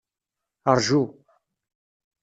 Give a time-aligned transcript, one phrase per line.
[0.77, 1.01] Ṛju.